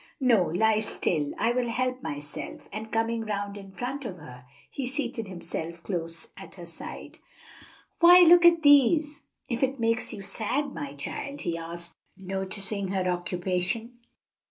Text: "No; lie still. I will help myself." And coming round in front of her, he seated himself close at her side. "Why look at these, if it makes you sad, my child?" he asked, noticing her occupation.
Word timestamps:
"No; 0.19 0.45
lie 0.45 0.79
still. 0.79 1.31
I 1.37 1.51
will 1.51 1.69
help 1.69 2.01
myself." 2.01 2.67
And 2.73 2.91
coming 2.91 3.21
round 3.21 3.55
in 3.55 3.71
front 3.71 4.03
of 4.03 4.17
her, 4.17 4.45
he 4.67 4.87
seated 4.87 5.27
himself 5.27 5.83
close 5.83 6.29
at 6.37 6.55
her 6.55 6.65
side. 6.65 7.19
"Why 7.99 8.21
look 8.21 8.43
at 8.43 8.63
these, 8.63 9.21
if 9.47 9.61
it 9.61 9.79
makes 9.79 10.11
you 10.11 10.23
sad, 10.23 10.73
my 10.73 10.95
child?" 10.95 11.41
he 11.41 11.55
asked, 11.55 11.93
noticing 12.17 12.87
her 12.87 13.07
occupation. 13.07 13.99